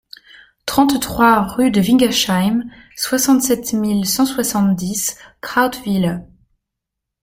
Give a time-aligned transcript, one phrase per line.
[0.65, 2.67] trente-trois rue de Wingersheim,
[2.97, 6.21] soixante-sept mille cent soixante-dix Krautwiller